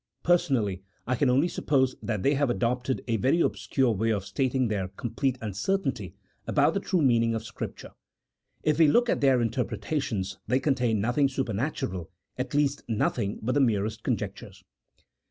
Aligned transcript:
Personally, 0.23 0.81
I 1.05 1.13
can 1.15 1.29
only 1.29 1.47
suppose 1.47 1.95
that 2.01 2.23
they 2.23 2.33
have 2.33 2.49
adopted 2.49 3.03
a 3.07 3.17
very 3.17 3.39
obscure 3.39 3.91
way 3.91 4.09
of 4.09 4.25
stating 4.25 4.67
their 4.67 4.87
com 4.87 5.11
plete 5.11 5.37
uncertainty 5.41 6.15
about 6.47 6.73
the 6.73 6.79
true 6.79 7.03
meaning 7.03 7.35
of 7.35 7.43
Scripture. 7.43 7.91
If 8.63 8.79
we 8.79 8.87
look 8.87 9.09
at 9.09 9.21
their 9.21 9.43
interpretations, 9.43 10.39
they 10.47 10.59
contain 10.59 11.01
nothing 11.01 11.29
supernatural, 11.29 12.09
at 12.35 12.55
least 12.55 12.81
nothing 12.89 13.37
but 13.43 13.51
the 13.51 13.59
merest 13.61 14.01
conjectures. 14.01 14.63